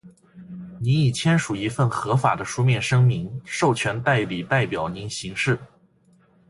[0.79, 5.59] 您已签署一份合法的书面声明，授权代理代表您行事。